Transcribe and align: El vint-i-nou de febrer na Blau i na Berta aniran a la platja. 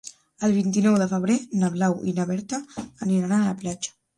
El 0.45 0.53
vint-i-nou 0.55 0.95
de 1.01 1.07
febrer 1.11 1.35
na 1.65 1.69
Blau 1.75 1.95
i 2.13 2.17
na 2.21 2.27
Berta 2.33 2.63
aniran 2.85 3.37
a 3.39 3.43
la 3.47 3.57
platja. 3.65 3.97